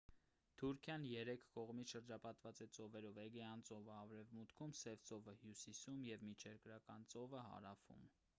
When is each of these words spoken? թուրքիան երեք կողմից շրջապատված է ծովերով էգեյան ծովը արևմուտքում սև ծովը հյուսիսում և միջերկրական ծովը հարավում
թուրքիան 0.59 1.03
երեք 1.09 1.43
կողմից 1.57 1.93
շրջապատված 1.95 2.61
է 2.65 2.67
ծովերով 2.77 3.19
էգեյան 3.25 3.61
ծովը 3.69 3.93
արևմուտքում 3.97 4.75
սև 4.81 5.05
ծովը 5.11 5.37
հյուսիսում 5.43 6.03
և 6.09 6.27
միջերկրական 6.31 7.09
ծովը 7.15 7.47
հարավում 7.53 8.07